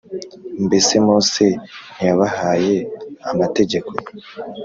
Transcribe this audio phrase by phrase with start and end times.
[0.65, 1.45] Mbese Mose
[1.93, 2.75] ntiyabahaye
[3.31, 3.91] amategeko